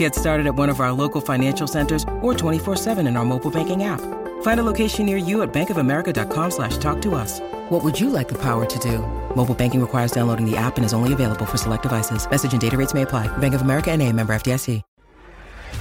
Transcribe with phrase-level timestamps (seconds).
[0.00, 3.84] Get started at one of our local financial centers or 24-7 in our mobile banking
[3.84, 4.00] app.
[4.40, 7.38] Find a location near you at bankofamerica.com slash talk to us.
[7.68, 9.00] What would you like the power to do?
[9.36, 12.26] Mobile banking requires downloading the app and is only available for select devices.
[12.30, 13.28] Message and data rates may apply.
[13.38, 14.80] Bank of America and a member FDIC.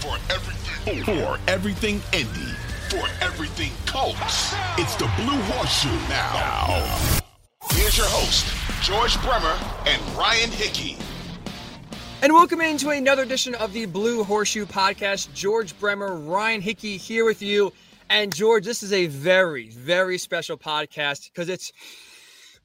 [0.01, 2.51] For everything, for everything Indy,
[2.89, 6.33] for everything Colts, it's the Blue Horseshoe now.
[6.33, 7.19] now.
[7.71, 10.97] Here's your host, George Bremer and Ryan Hickey.
[12.21, 15.33] And welcome into another edition of the Blue Horseshoe Podcast.
[15.33, 17.71] George Bremer, Ryan Hickey here with you.
[18.09, 21.71] And George, this is a very, very special podcast because it's,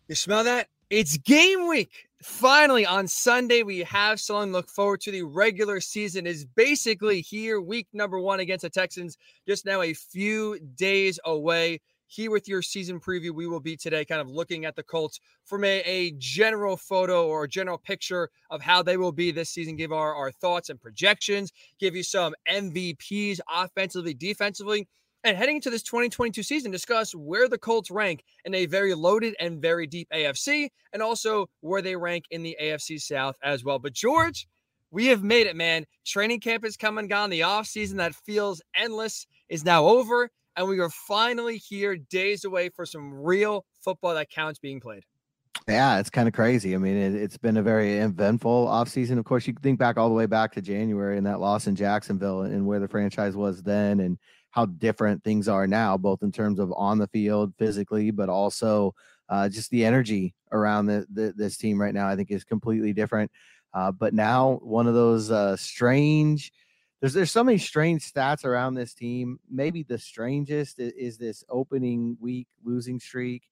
[0.09, 0.67] you smell that?
[0.91, 2.09] It's game week.
[2.21, 5.13] Finally, on Sunday, we have something to look forward to.
[5.13, 7.61] The regular season is basically here.
[7.61, 11.81] Week number one against the Texans, just now a few days away
[12.15, 13.33] here with your season preview.
[13.33, 17.27] We will be today kind of looking at the Colts from a, a general photo
[17.27, 20.71] or a general picture of how they will be this season, give our, our thoughts
[20.71, 24.89] and projections, give you some MVPs offensively, defensively.
[25.25, 29.35] And heading into this 2022 season, discuss where the Colts rank in a very loaded
[29.41, 33.79] and very deep AFC, and also where they rank in the AFC South as well.
[33.79, 34.47] But George,
[34.91, 35.87] we have made it, man.
[36.07, 37.31] Training camp is come and gone.
[37.31, 42.69] The offseason that feels endless is now over and we are finally here days away
[42.69, 45.05] for some real football that counts being played.
[45.69, 46.75] Yeah, it's kind of crazy.
[46.75, 49.19] I mean, it, has been a very eventful offseason.
[49.19, 51.75] Of course, you think back all the way back to January and that loss in
[51.75, 54.19] Jacksonville and where the franchise was then and
[54.51, 58.95] how different things are now, both in terms of on the field physically, but also
[59.31, 62.93] uh, just the energy around the, the, this team right now, I think is completely
[62.93, 63.31] different.
[63.73, 66.53] Uh, but now, one of those uh, strange–
[67.05, 69.39] there's there's so many strange stats around this team.
[69.51, 73.43] Maybe the strangest is, is this opening week losing streak.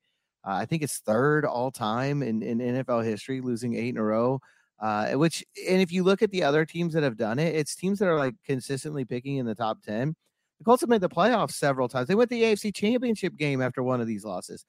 [0.43, 4.03] Uh, I think it's third all time in, in NFL history, losing eight in a
[4.03, 4.41] row.
[4.81, 7.77] Uh, which, and if you look at the other teams that have done it, it's
[7.77, 10.17] teams that are like consistently picking in the top 10.
[10.59, 12.09] The Colts have made the playoffs several times.
[12.09, 14.65] They went the AFC championship game after one of these losses.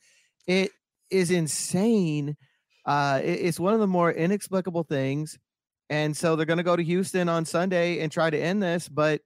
[0.45, 0.71] It
[1.09, 2.35] is insane.
[2.85, 5.39] Uh, it, it's one of the more inexplicable things.
[5.89, 8.89] And so they're going to go to Houston on Sunday and try to end this.
[8.89, 9.21] But,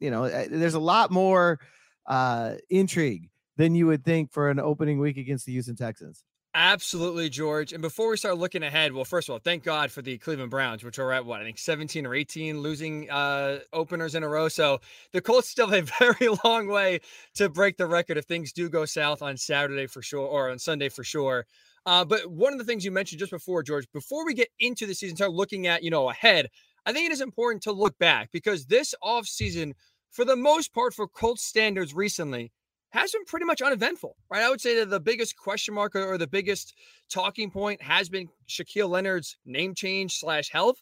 [0.00, 1.60] you know, eh, there's a lot more
[2.06, 6.22] uh, intrigue than you would think for an opening week against the Houston Texans.
[6.56, 7.72] Absolutely, George.
[7.72, 10.52] And before we start looking ahead, well, first of all, thank God for the Cleveland
[10.52, 14.28] Browns, which are at what I think 17 or 18 losing uh, openers in a
[14.28, 14.48] row.
[14.48, 14.80] So
[15.12, 17.00] the Colts still have a very long way
[17.34, 20.60] to break the record if things do go south on Saturday for sure or on
[20.60, 21.44] Sunday for sure.
[21.86, 24.86] Uh, but one of the things you mentioned just before, George, before we get into
[24.86, 26.48] the season, start looking at, you know, ahead,
[26.86, 29.72] I think it is important to look back because this offseason,
[30.10, 32.52] for the most part, for Colts standards recently,
[32.90, 34.42] has been pretty much uneventful, right?
[34.42, 36.74] I would say that the biggest question mark or the biggest
[37.10, 40.76] talking point has been Shaquille Leonard's name change slash health.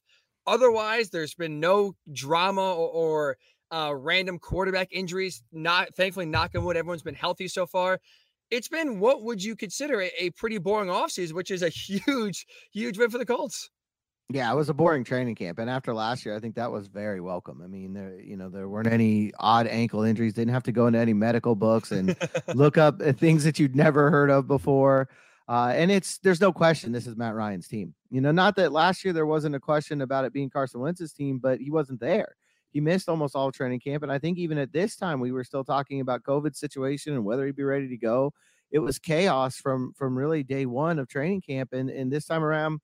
[0.47, 3.37] Otherwise, there's been no drama or, or
[3.71, 5.43] uh, random quarterback injuries.
[5.53, 7.99] Not thankfully, knock on wood, everyone's been healthy so far
[8.53, 12.47] it's been what would you consider a, a pretty boring offseason, which is a huge,
[12.73, 13.71] huge win for the Colts.
[14.29, 16.87] Yeah, it was a boring training camp, and after last year, I think that was
[16.87, 17.61] very welcome.
[17.63, 20.33] I mean, there, you know, there weren't any odd ankle injuries.
[20.33, 22.17] Didn't have to go into any medical books and
[22.55, 25.09] look up uh, things that you'd never heard of before.
[25.49, 27.95] Uh, and it's there's no question this is Matt Ryan's team.
[28.11, 31.13] You know, not that last year there wasn't a question about it being Carson Wentz's
[31.13, 32.37] team, but he wasn't there
[32.73, 34.03] he missed almost all training camp.
[34.03, 37.25] And I think even at this time, we were still talking about COVID situation and
[37.25, 38.33] whether he'd be ready to go.
[38.71, 42.43] It was chaos from from really day one of training camp, and and this time
[42.43, 42.81] around,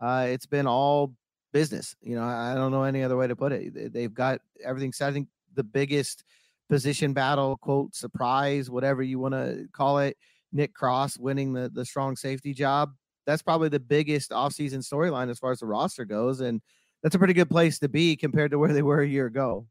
[0.00, 1.14] uh, it's been all
[1.52, 1.94] business.
[2.00, 3.92] You know, I don't know any other way to put it.
[3.92, 5.08] They've got everything set.
[5.08, 6.24] I think the biggest
[6.68, 10.16] position battle, quote surprise, whatever you want to call it.
[10.52, 12.92] Nick Cross winning the the strong safety job.
[13.24, 16.60] That's probably the biggest offseason storyline as far as the roster goes, and
[17.02, 19.66] that's a pretty good place to be compared to where they were a year ago.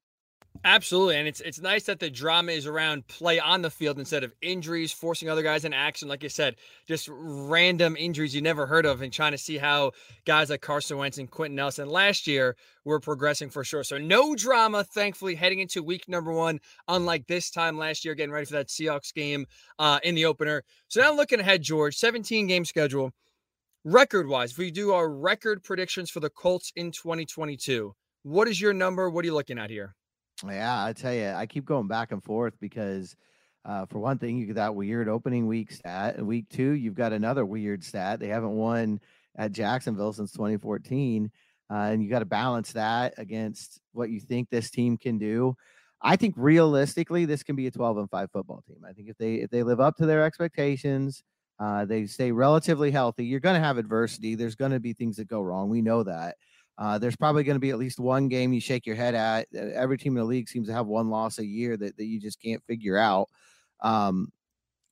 [0.64, 4.24] Absolutely, and it's it's nice that the drama is around play on the field instead
[4.24, 6.08] of injuries, forcing other guys in action.
[6.08, 6.56] Like you said,
[6.88, 9.92] just random injuries you never heard of, and trying to see how
[10.26, 13.84] guys like Carson Wentz and Quenton Nelson last year were progressing for sure.
[13.84, 16.60] So no drama, thankfully, heading into week number one.
[16.88, 19.46] Unlike this time last year, getting ready for that Seahawks game
[19.80, 20.64] uh, in the opener.
[20.88, 23.14] So now looking ahead, George, 17 game schedule
[23.88, 28.60] record wise, if we do our record predictions for the Colts in 2022, what is
[28.60, 29.10] your number?
[29.10, 29.96] What are you looking at here?
[30.46, 33.16] Yeah, I tell you, I keep going back and forth because,
[33.64, 36.24] uh, for one thing, you get that weird opening week stat.
[36.24, 38.20] Week two, you've got another weird stat.
[38.20, 39.00] They haven't won
[39.38, 41.32] at Jacksonville since 2014.
[41.70, 45.56] Uh, and you got to balance that against what you think this team can do.
[46.02, 48.84] I think realistically, this can be a 12 and 5 football team.
[48.88, 51.24] I think if they if they live up to their expectations,
[51.60, 53.26] uh, they stay relatively healthy.
[53.26, 54.36] You're going to have adversity.
[54.36, 55.70] There's going to be things that go wrong.
[55.70, 56.36] We know that.
[56.78, 59.48] Uh, there's probably going to be at least one game you shake your head at.
[59.56, 62.20] Every team in the league seems to have one loss a year that, that you
[62.20, 63.30] just can't figure out.
[63.82, 64.32] Um,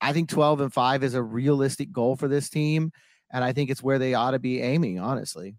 [0.01, 2.91] I think 12 and 5 is a realistic goal for this team.
[3.31, 5.55] And I think it's where they ought to be aiming, honestly.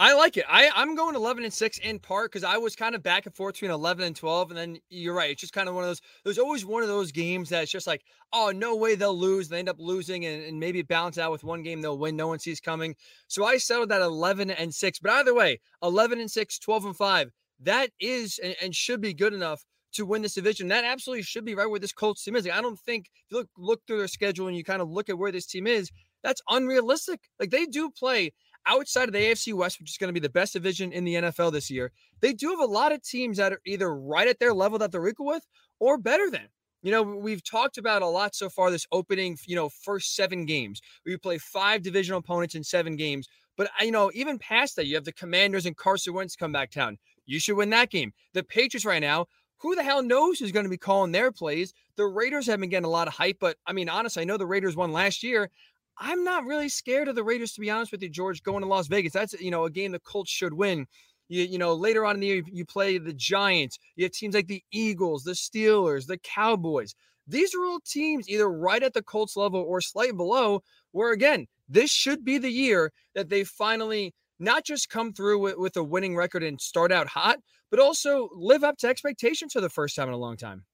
[0.00, 0.44] I like it.
[0.48, 3.34] I, I'm going 11 and 6 in part because I was kind of back and
[3.34, 4.50] forth between 11 and 12.
[4.52, 5.30] And then you're right.
[5.30, 7.88] It's just kind of one of those, there's always one of those games that's just
[7.88, 8.02] like,
[8.32, 9.48] oh, no way they'll lose.
[9.48, 12.14] They end up losing and, and maybe balance out with one game they'll win.
[12.14, 12.94] No one sees coming.
[13.26, 14.98] So I settled at 11 and 6.
[15.00, 17.30] But either way, 11 and 6, 12 and 5,
[17.62, 19.64] that is and, and should be good enough
[19.94, 20.68] to win this division.
[20.68, 22.46] That absolutely should be right where this Colts team is.
[22.46, 24.90] Like, I don't think if you look look through their schedule and you kind of
[24.90, 25.90] look at where this team is,
[26.22, 27.20] that's unrealistic.
[27.38, 28.32] Like they do play
[28.68, 31.14] outside of the AFC West, which is going to be the best division in the
[31.14, 34.38] NFL this year, they do have a lot of teams that are either right at
[34.38, 35.46] their level that they're equal with
[35.80, 36.48] or better than.
[36.82, 40.46] You know, we've talked about a lot so far this opening, you know, first seven
[40.46, 40.80] games.
[41.04, 43.28] We play five divisional opponents in seven games.
[43.56, 46.52] But, uh, you know, even past that, you have the Commanders and Carson Wentz come
[46.52, 46.98] back town.
[47.26, 48.12] You should win that game.
[48.32, 49.26] The Patriots right now,
[49.58, 51.74] who the hell knows who's going to be calling their plays?
[51.96, 54.36] The Raiders have been getting a lot of hype, but I mean, honestly, I know
[54.36, 55.50] the Raiders won last year.
[56.00, 58.68] I'm not really scared of the Raiders, to be honest with you, George, going to
[58.68, 59.12] Las Vegas.
[59.12, 60.86] That's, you know, a game the Colts should win.
[61.28, 63.78] You, you know, later on in the year, you play the Giants.
[63.96, 66.94] You have teams like the Eagles, the Steelers, the Cowboys.
[67.26, 70.62] These are all teams either right at the Colts level or slightly below,
[70.92, 75.58] where again, this should be the year that they finally not just come through with,
[75.58, 77.38] with a winning record and start out hot,
[77.70, 80.64] but also live up to expectations for the first time in a long time.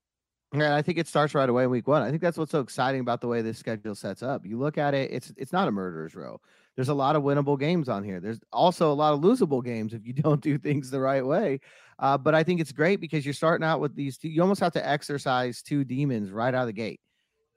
[0.54, 2.02] Yeah, I think it starts right away in week one.
[2.02, 4.46] I think that's what's so exciting about the way this schedule sets up.
[4.46, 6.40] You look at it, it's it's not a murderer's row.
[6.76, 8.20] There's a lot of winnable games on here.
[8.20, 11.58] There's also a lot of losable games if you don't do things the right way.
[11.98, 14.60] Uh, but I think it's great because you're starting out with these two, you almost
[14.60, 17.00] have to exercise two demons right out of the gate.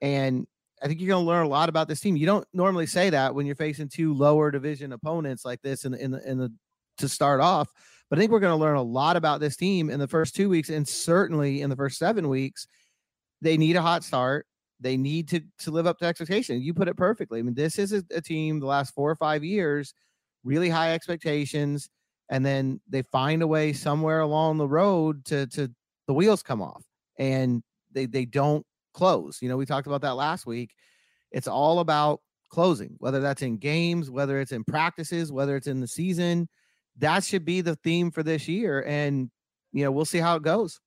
[0.02, 0.48] And
[0.82, 2.16] I think you're going to learn a lot about this team.
[2.16, 5.94] You don't normally say that when you're facing two lower division opponents like this in
[5.94, 6.52] in the, in the
[6.98, 7.70] to start off.
[8.10, 10.36] But I think we're going to learn a lot about this team in the first
[10.36, 12.68] two weeks and certainly in the first seven weeks
[13.42, 14.46] they need a hot start.
[14.80, 16.62] They need to to live up to expectation.
[16.62, 17.40] You put it perfectly.
[17.40, 19.94] I mean, this is a, a team the last four or five years,
[20.44, 21.90] really high expectations,
[22.30, 25.72] and then they find a way somewhere along the road to to
[26.08, 26.84] the wheels come off
[27.18, 29.42] and they they don't close.
[29.42, 30.74] You know, we talked about that last week.
[31.32, 35.80] It's all about closing, whether that's in games, whether it's in practices, whether it's in
[35.80, 36.48] the season.
[36.98, 38.84] That should be the theme for this year.
[38.88, 39.30] And,
[39.72, 40.80] you know, we'll see how it goes.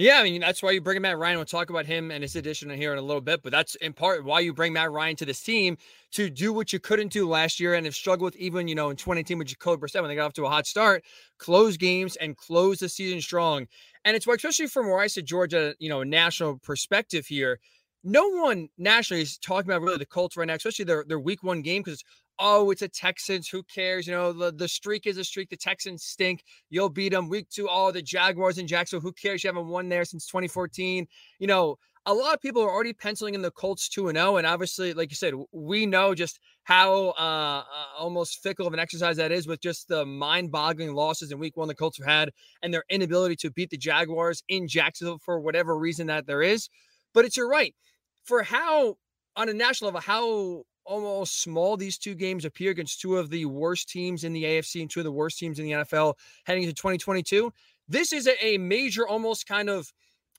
[0.00, 1.38] Yeah, I mean that's why you bring Matt Ryan.
[1.38, 3.92] We'll talk about him and his addition here in a little bit, but that's in
[3.92, 5.76] part why you bring Matt Ryan to this team
[6.12, 8.90] to do what you couldn't do last year and have struggled with even you know
[8.90, 11.02] in 2018 with Jacoby Brissett when they got off to a hot start,
[11.38, 13.66] close games and close the season strong.
[14.04, 17.58] And it's why, especially from where I sit, Georgia, you know, national perspective here,
[18.04, 21.42] no one nationally is talking about really the Colts right now, especially their their week
[21.42, 22.02] one game because
[22.38, 23.48] oh, it's a Texans.
[23.48, 24.06] Who cares?
[24.06, 25.50] You know, the, the streak is a streak.
[25.50, 26.44] The Texans stink.
[26.70, 27.28] You'll beat them.
[27.28, 29.02] Week two, oh, the Jaguars in Jacksonville.
[29.02, 29.42] Who cares?
[29.42, 31.06] You haven't won there since 2014.
[31.38, 34.36] You know, a lot of people are already penciling in the Colts 2 and 0.
[34.36, 37.64] And obviously, like you said, we know just how uh, uh,
[37.98, 41.56] almost fickle of an exercise that is with just the mind boggling losses in week
[41.56, 42.30] one the Colts have had
[42.62, 46.68] and their inability to beat the Jaguars in Jacksonville for whatever reason that there is.
[47.14, 47.74] But it's you're right.
[48.24, 48.96] For how,
[49.36, 53.44] on a national level, how almost small these two games appear against two of the
[53.44, 56.62] worst teams in the AFC and two of the worst teams in the NFL heading
[56.62, 57.52] into 2022.
[57.88, 59.92] This is a, major, almost kind of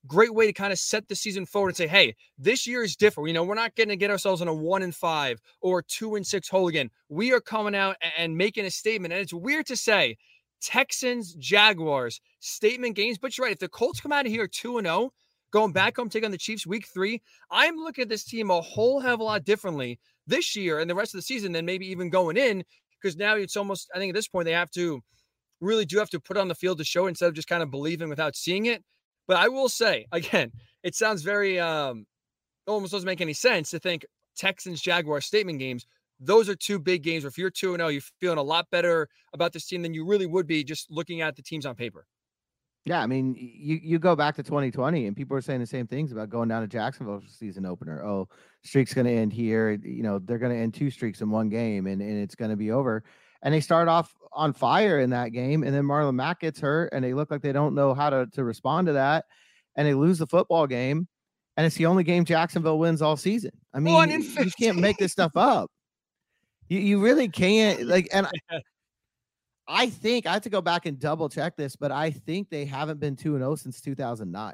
[0.07, 2.95] great way to kind of set the season forward and say, hey, this year is
[2.95, 3.27] different.
[3.27, 6.15] You know, we're not going to get ourselves in a one and five or two
[6.15, 6.89] and six hole again.
[7.09, 9.13] We are coming out and making a statement.
[9.13, 10.17] And it's weird to say
[10.61, 13.53] Texans, Jaguars, statement games, but you're right.
[13.53, 15.11] If the Colts come out of here 2 and 0,
[15.51, 18.61] going back home, taking on the Chiefs week three, I'm looking at this team a
[18.61, 21.65] whole hell of a lot differently this year and the rest of the season than
[21.65, 22.63] maybe even going in
[23.01, 25.01] because now it's almost I think at this point they have to
[25.61, 27.71] really do have to put on the field to show instead of just kind of
[27.71, 28.83] believing without seeing it.
[29.27, 30.51] But I will say again,
[30.83, 32.05] it sounds very um
[32.67, 34.05] almost doesn't make any sense to think
[34.37, 35.85] Texans Jaguars statement games.
[36.19, 37.25] Those are two big games.
[37.25, 39.93] If you're two and zero, oh, you're feeling a lot better about this team than
[39.93, 42.05] you really would be just looking at the teams on paper.
[42.89, 45.85] Yeah, I mean, you you go back to 2020, and people are saying the same
[45.85, 48.03] things about going down to Jacksonville season opener.
[48.03, 48.27] Oh,
[48.63, 49.73] streak's going to end here.
[49.83, 52.49] You know, they're going to end two streaks in one game, and and it's going
[52.49, 53.03] to be over.
[53.43, 56.89] and they start off on fire in that game, and then Marlon Mack gets hurt,
[56.91, 59.25] and they look like they don't know how to to respond to that,
[59.75, 61.07] and they lose the football game,
[61.57, 63.51] and it's the only game Jacksonville wins all season.
[63.71, 65.69] I mean, you can't make this stuff up.
[66.69, 68.25] You you really can't like, and.
[68.51, 68.61] I
[69.87, 72.99] think I have to go back and double check this, but I think they haven't
[72.99, 74.53] been 2 0 since 2009.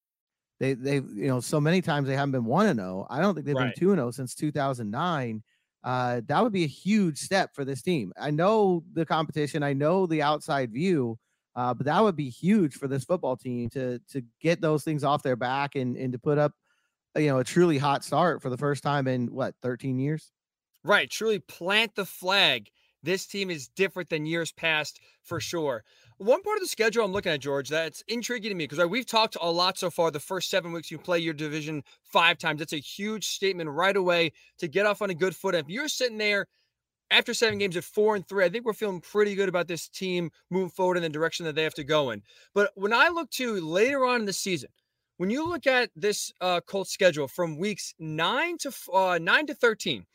[0.61, 3.07] They they you know so many times they haven't been one and zero.
[3.09, 3.73] I don't think they've right.
[3.73, 5.41] been two and zero since 2009.
[5.83, 8.13] Uh, that would be a huge step for this team.
[8.15, 9.63] I know the competition.
[9.63, 11.17] I know the outside view.
[11.55, 15.03] Uh, but that would be huge for this football team to to get those things
[15.03, 16.53] off their back and and to put up
[17.17, 20.31] you know a truly hot start for the first time in what 13 years
[20.85, 22.69] right truly plant the flag
[23.03, 25.83] this team is different than years past for sure
[26.21, 29.07] one part of the schedule I'm looking at, George, that's intriguing to me because we've
[29.07, 30.11] talked a lot so far.
[30.11, 32.59] The first seven weeks you play your division five times.
[32.59, 35.55] That's a huge statement right away to get off on a good foot.
[35.55, 36.45] if you're sitting there
[37.09, 39.89] after seven games at four and three, I think we're feeling pretty good about this
[39.89, 42.21] team moving forward in the direction that they have to go in.
[42.53, 44.69] But when I look to later on in the season,
[45.17, 49.55] when you look at this uh, Colts schedule from weeks nine to uh, nine to
[49.55, 50.05] thirteen,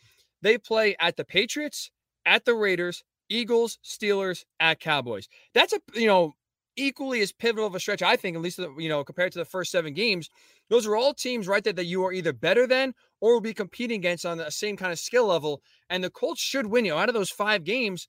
[0.40, 1.90] they play at the Patriots,
[2.24, 5.28] at the Raiders, Eagles, Steelers, at Cowboys.
[5.54, 6.32] That's a you know
[6.76, 9.38] equally as pivotal of a stretch, I think, at least uh, you know compared to
[9.38, 10.30] the first seven games.
[10.68, 13.54] Those are all teams right there that you are either better than or will be
[13.54, 15.62] competing against on the same kind of skill level.
[15.88, 16.84] And the Colts should win.
[16.84, 18.08] You know, out of those five games,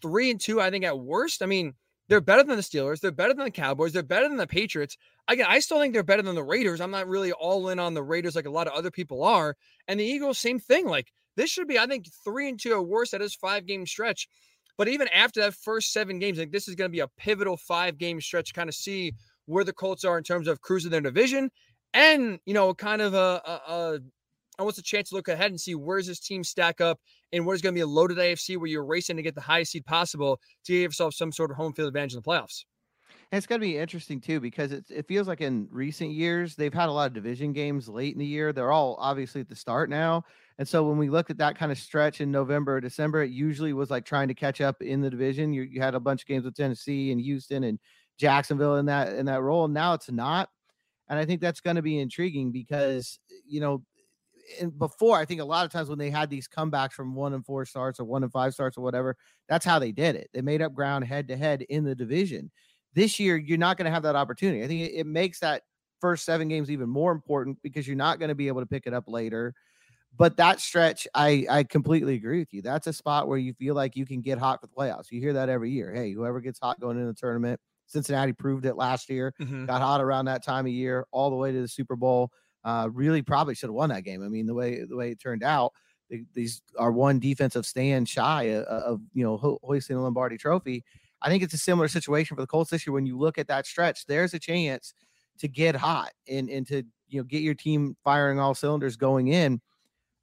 [0.00, 1.42] three and two, I think at worst.
[1.42, 1.74] I mean,
[2.08, 3.00] they're better than the Steelers.
[3.00, 3.92] They're better than the Cowboys.
[3.92, 4.96] They're better than the Patriots.
[5.28, 6.80] Again, I still think they're better than the Raiders.
[6.80, 9.56] I'm not really all in on the Raiders like a lot of other people are.
[9.86, 10.86] And the Eagles, same thing.
[10.86, 13.86] Like this should be, I think, three and two at worst at his five game
[13.86, 14.28] stretch.
[14.76, 17.56] But even after that first seven games, like this is going to be a pivotal
[17.56, 19.14] five game stretch, kind of see
[19.46, 21.50] where the Colts are in terms of cruising their division,
[21.94, 23.98] and you know, kind of a, a, a
[24.58, 26.98] almost a chance to look ahead and see where's this team stack up
[27.32, 29.72] and where's going to be a loaded AFC where you're racing to get the highest
[29.72, 32.64] seed possible to give yourself some sort of home field advantage in the playoffs.
[33.30, 36.72] And it's going to be interesting too because it feels like in recent years they've
[36.72, 38.52] had a lot of division games late in the year.
[38.52, 40.24] They're all obviously at the start now,
[40.58, 43.30] and so when we looked at that kind of stretch in November or December, it
[43.30, 45.52] usually was like trying to catch up in the division.
[45.52, 47.78] You, you had a bunch of games with Tennessee and Houston and
[48.18, 49.68] Jacksonville in that in that role.
[49.68, 50.48] Now it's not,
[51.08, 53.84] and I think that's going to be intriguing because you know,
[54.60, 57.34] and before I think a lot of times when they had these comebacks from one
[57.34, 59.16] and four starts or one and five starts or whatever,
[59.48, 60.28] that's how they did it.
[60.34, 62.50] They made up ground head to head in the division.
[62.94, 64.64] This year, you're not going to have that opportunity.
[64.64, 65.62] I think it, it makes that
[66.00, 68.88] first seven games even more important because you're not going to be able to pick
[68.88, 69.54] it up later
[70.18, 72.60] but that stretch, I I completely agree with you.
[72.60, 75.10] That's a spot where you feel like you can get hot for the playoffs.
[75.10, 75.94] You hear that every year.
[75.94, 79.32] Hey, whoever gets hot going into the tournament, Cincinnati proved it last year.
[79.40, 79.66] Mm-hmm.
[79.66, 82.32] Got hot around that time of year, all the way to the Super Bowl.
[82.64, 84.22] Uh, really, probably should have won that game.
[84.22, 85.72] I mean, the way the way it turned out,
[86.10, 90.36] they, these are one defensive stand shy of, of you know ho- hoisting the Lombardi
[90.36, 90.84] Trophy.
[91.22, 92.92] I think it's a similar situation for the Colts this year.
[92.92, 94.94] When you look at that stretch, there's a chance
[95.38, 99.28] to get hot and and to you know get your team firing all cylinders going
[99.28, 99.60] in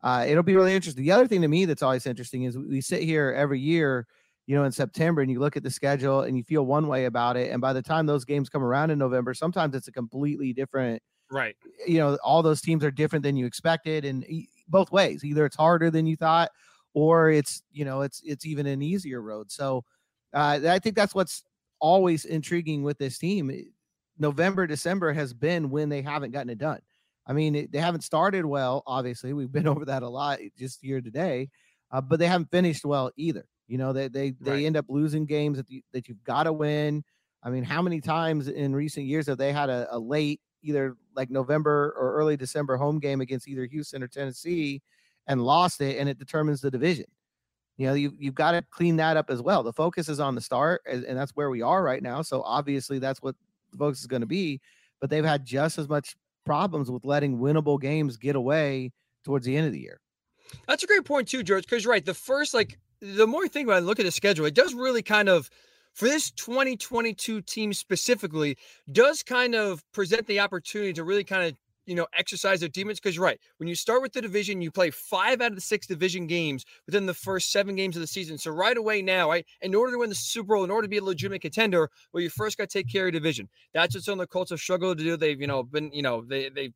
[0.06, 1.04] uh, it'll be really interesting.
[1.04, 4.08] The other thing to me that's always interesting is we sit here every year,
[4.48, 7.06] you know, in September, and you look at the schedule and you feel one way
[7.06, 9.92] about it, and by the time those games come around in November, sometimes it's a
[9.92, 11.04] completely different.
[11.32, 11.58] Right.
[11.88, 14.26] You know, all those teams are different than you expected, and
[14.68, 15.24] both ways.
[15.24, 16.52] Either it's harder than you thought,
[16.94, 19.52] or it's you know it's it's even an easier road.
[19.52, 19.84] So
[20.34, 21.44] uh, I think that's what's
[21.80, 23.52] always intriguing with this team.
[24.18, 26.80] November, December has been when they haven't gotten it done.
[27.28, 28.84] I mean, they haven't started well.
[28.86, 31.50] Obviously, we've been over that a lot just here today,
[31.92, 33.46] uh, but they haven't finished well either.
[33.68, 34.66] You know, they they they right.
[34.66, 37.04] end up losing games that you, that you've got to win.
[37.44, 40.96] I mean, how many times in recent years have they had a, a late, either
[41.16, 44.82] like November or early December home game against either Houston or Tennessee,
[45.28, 47.06] and lost it, and it determines the division.
[47.78, 49.64] You know, you you've got to clean that up as well.
[49.64, 52.22] The focus is on the start, and, and that's where we are right now.
[52.22, 53.36] So obviously, that's what
[53.72, 54.62] the focus is going to be.
[55.02, 56.16] But they've had just as much
[56.46, 58.92] problems with letting winnable games get away
[59.24, 60.00] towards the end of the year.
[60.68, 61.64] That's a great point too, George.
[61.64, 64.12] Because you're right, the first like the more you think about it, look at the
[64.12, 65.50] schedule, it does really kind of
[65.94, 68.58] for this 2022 team specifically
[68.92, 73.00] does kind of present the opportunity to really kind of you know, exercise their demons.
[73.00, 75.62] Because you're right, when you start with the division, you play five out of the
[75.62, 78.38] six division games within the first seven games of the season.
[78.38, 80.90] So right away now, right, in order to win the Super Bowl, in order to
[80.90, 83.50] be a legitimate contender, well, you first got to take care of division.
[83.74, 85.18] That's what some of the Colts have struggled to do.
[85.18, 86.74] They've, you know, been, you know, they they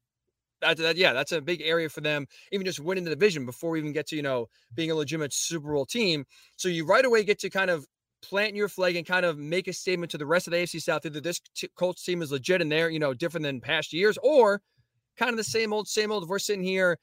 [0.62, 2.28] that, that, yeah, that's a big area for them.
[2.52, 5.34] Even just winning the division before we even get to you know being a legitimate
[5.34, 6.26] Super Bowl team.
[6.58, 7.86] So you right away get to kind of
[8.22, 10.82] plant your flag and kind of make a statement to the rest of the AFC
[10.82, 13.94] South either this t- Colts team is legit and they're you know different than past
[13.94, 14.62] years, or
[15.20, 16.28] kind of the same old, same old.
[16.28, 16.98] We're sitting here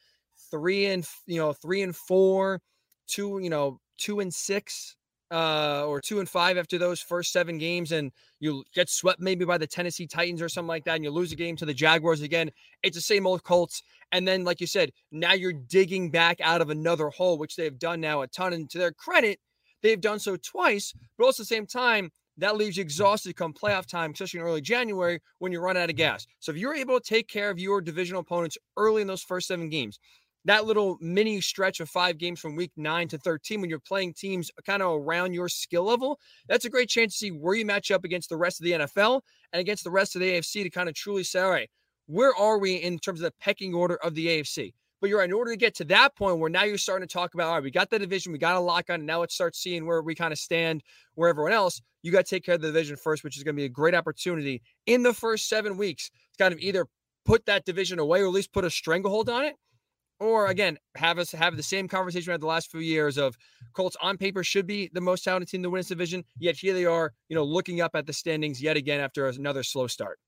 [0.50, 2.60] three and you know three and four,
[3.06, 4.96] two you know two and six
[5.30, 9.44] uh, or two and five after those first seven games, and you get swept maybe
[9.44, 11.74] by the Tennessee Titans or something like that, and you lose a game to the
[11.74, 12.50] Jaguars again.
[12.82, 13.82] It's the same old Colts.
[14.12, 17.78] And then, like you said, now you're digging back out of another hole, which they've
[17.78, 18.52] done now a ton.
[18.52, 19.40] And to their credit,
[19.82, 23.52] they've done so twice, but also at the same time, that leaves you exhausted come
[23.52, 26.26] playoff time, especially in early January when you run out of gas.
[26.38, 29.48] So if you're able to take care of your divisional opponents early in those first
[29.48, 29.98] seven games,
[30.44, 34.14] that little mini stretch of five games from week nine to 13 when you're playing
[34.14, 37.66] teams kind of around your skill level, that's a great chance to see where you
[37.66, 40.62] match up against the rest of the NFL and against the rest of the AFC
[40.62, 41.68] to kind of truly say, all right,
[42.06, 44.72] where are we in terms of the pecking order of the AFC?
[45.00, 47.34] But you're in order to get to that point where now you're starting to talk
[47.34, 49.34] about, all right, we got the division, we got a lock on, and now let's
[49.34, 50.82] start seeing where we kind of stand
[51.14, 51.82] where everyone else.
[52.02, 53.68] You got to take care of the division first, which is going to be a
[53.68, 56.86] great opportunity in the first seven weeks to kind of either
[57.24, 59.56] put that division away or at least put a stranglehold on it
[60.18, 63.36] or again, have us have the same conversation we had the last few years of
[63.74, 66.24] Colts on paper should be the most talented team to win this division.
[66.38, 69.62] Yet here they are, you know, looking up at the standings yet again after another
[69.62, 70.18] slow start.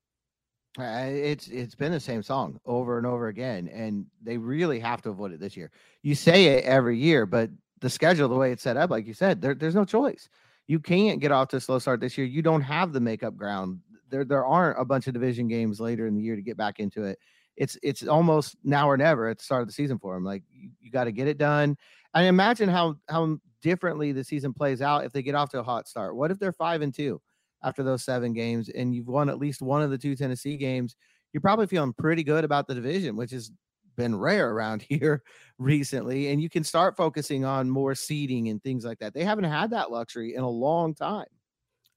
[0.81, 5.09] It's it's been the same song over and over again, and they really have to
[5.09, 5.71] avoid it this year.
[6.03, 7.49] You say it every year, but
[7.81, 10.29] the schedule, the way it's set up, like you said, there, there's no choice.
[10.67, 12.27] You can't get off to a slow start this year.
[12.27, 13.79] You don't have the makeup ground.
[14.09, 16.79] There there aren't a bunch of division games later in the year to get back
[16.79, 17.19] into it
[17.59, 20.23] it's it's almost now or never at the start of the season for them.
[20.23, 21.77] Like you, you got to get it done.
[22.13, 25.63] And imagine how how differently the season plays out if they get off to a
[25.63, 26.15] hot start.
[26.15, 27.21] What if they're five and two
[27.63, 30.95] after those seven games and you've won at least one of the two Tennessee games?
[31.33, 33.51] You're probably feeling pretty good about the division, which has
[33.95, 35.21] been rare around here
[35.59, 36.29] recently.
[36.29, 39.13] And you can start focusing on more seeding and things like that.
[39.13, 41.27] They haven't had that luxury in a long time.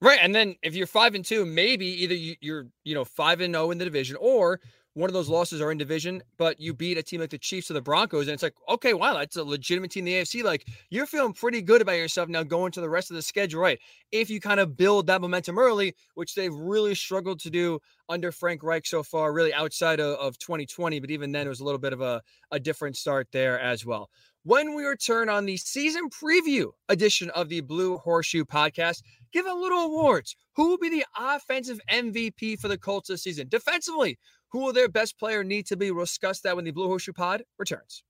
[0.01, 0.19] Right.
[0.21, 3.55] And then if you're five and two, maybe either you, are you know, five and
[3.55, 4.59] oh in the division, or
[4.95, 7.71] one of those losses are in division, but you beat a team like the Chiefs
[7.71, 10.43] or the Broncos, and it's like, okay, wow, that's a legitimate team in the AFC.
[10.43, 13.61] Like you're feeling pretty good about yourself now going to the rest of the schedule,
[13.61, 13.79] right?
[14.11, 17.79] If you kind of build that momentum early, which they've really struggled to do
[18.09, 21.61] under Frank Reich so far, really outside of, of 2020, but even then it was
[21.61, 24.09] a little bit of a, a different start there as well.
[24.45, 29.01] When we return on the season preview edition of the Blue Horseshoe podcast,
[29.31, 30.35] give a little awards.
[30.55, 33.47] Who will be the offensive MVP for the Colts this season?
[33.47, 34.19] Defensively,
[34.53, 35.91] who will their best player need to be?
[35.91, 38.03] We'll discuss that when the Blue Horseshoe Pod returns.